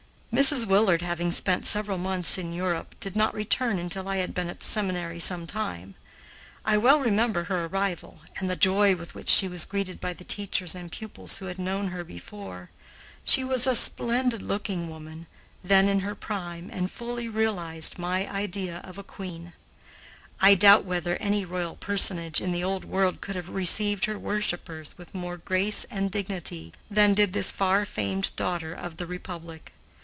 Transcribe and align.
Mrs. 0.33 0.65
Willard, 0.65 1.01
having 1.01 1.29
spent 1.33 1.65
several 1.65 1.97
months 1.97 2.37
in 2.37 2.53
Europe, 2.53 2.95
did 3.01 3.17
not 3.17 3.33
return 3.33 3.77
until 3.77 4.07
I 4.07 4.15
had 4.15 4.33
been 4.33 4.47
at 4.49 4.61
the 4.61 4.65
seminary 4.65 5.19
some 5.19 5.45
time. 5.45 5.93
I 6.63 6.77
well 6.77 7.01
remember 7.01 7.43
her 7.43 7.65
arrival, 7.65 8.19
and 8.39 8.49
the 8.49 8.55
joy 8.55 8.95
with 8.95 9.13
which 9.13 9.27
she 9.27 9.49
was 9.49 9.65
greeted 9.65 9.99
by 9.99 10.13
the 10.13 10.23
teachers 10.23 10.73
and 10.73 10.89
pupils 10.89 11.37
who 11.39 11.47
had 11.47 11.59
known 11.59 11.89
her 11.89 12.05
before. 12.05 12.69
She 13.25 13.43
was 13.43 13.67
a 13.67 13.75
splendid 13.75 14.41
looking 14.41 14.87
woman, 14.87 15.27
then 15.65 15.89
in 15.89 15.99
her 15.99 16.15
prime, 16.15 16.69
and 16.71 16.89
fully 16.89 17.27
realized 17.27 17.99
my 17.99 18.25
idea 18.33 18.77
of 18.85 18.97
a 18.97 19.03
queen. 19.03 19.51
I 20.39 20.55
doubt 20.55 20.85
whether 20.85 21.17
any 21.17 21.43
royal 21.43 21.75
personage 21.75 22.39
in 22.39 22.53
the 22.53 22.63
Old 22.63 22.85
World 22.85 23.19
could 23.19 23.35
have 23.35 23.49
received 23.49 24.05
her 24.05 24.17
worshipers 24.17 24.95
with 24.97 25.13
more 25.13 25.35
grace 25.35 25.83
and 25.91 26.09
dignity 26.09 26.71
than 26.89 27.13
did 27.13 27.33
this 27.33 27.51
far 27.51 27.83
famed 27.85 28.33
daughter 28.37 28.73
of 28.73 28.95
the 28.95 29.05
Republic. 29.05 29.73